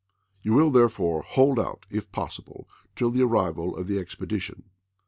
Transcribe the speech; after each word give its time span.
You 0.41 0.53
wiU 0.53 0.73
therefore 0.73 1.21
hold 1.21 1.59
out, 1.59 1.85
if 1.91 2.11
possible, 2.11 2.67
till 2.95 3.11
the 3.11 3.21
arrival 3.21 3.77
of 3.77 3.85
the 3.85 3.99
expedition. 3.99 4.63